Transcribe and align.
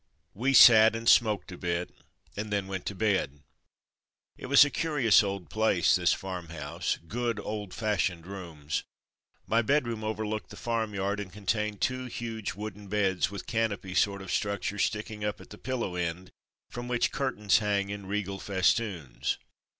We 0.33 0.55
sat 0.55 0.95
and 0.95 1.07
smoked 1.07 1.51
a 1.51 1.59
bit 1.59 1.91
and 2.35 2.51
then 2.51 2.65
went 2.65 2.87
to 2.87 2.95
bed. 2.95 3.43
It 4.35 4.47
was 4.47 4.65
a 4.65 4.71
curious 4.71 5.21
old 5.21 5.51
place, 5.51 5.93
this 5.95 6.11
farm 6.11 6.49
house. 6.49 6.97
Good 7.07 7.39
old 7.39 7.71
fashioned 7.71 8.25
rooms. 8.25 8.83
My 9.45 9.61
bedroom 9.61 10.03
overlooked 10.03 10.49
the 10.49 10.55
farm 10.57 10.95
yard 10.95 11.19
and 11.19 11.31
con 11.31 11.45
tained 11.45 11.81
two 11.81 12.05
huge 12.05 12.55
wooden 12.55 12.87
beds 12.87 13.29
with 13.29 13.45
canopy 13.45 13.93
sort 13.93 14.23
of 14.23 14.31
structures 14.31 14.85
sticking 14.85 15.23
up 15.23 15.39
at 15.39 15.51
the 15.51 15.59
pil 15.59 15.77
low 15.77 15.93
end, 15.93 16.31
from 16.71 16.87
which 16.87 17.11
curtains 17.11 17.59
hang 17.59 17.91
in 17.91 18.07
regal 18.07 18.39
festoons. 18.39 19.37